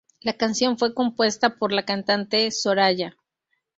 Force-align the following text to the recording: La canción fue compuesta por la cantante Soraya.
La 0.21 0.33
canción 0.33 0.79
fue 0.79 0.95
compuesta 0.95 1.57
por 1.57 1.71
la 1.71 1.85
cantante 1.85 2.49
Soraya. 2.49 3.15